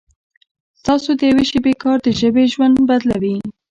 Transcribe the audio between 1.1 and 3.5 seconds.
د یوې شېبې کار د ژبې ژوند بدلوي.